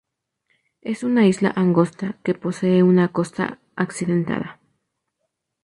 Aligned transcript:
Es 0.81 1.03
una 1.03 1.27
isla 1.27 1.53
angosta, 1.55 2.17
que 2.23 2.33
posee 2.33 2.81
una 2.81 3.09
costa 3.09 3.59
accidentada. 3.75 4.59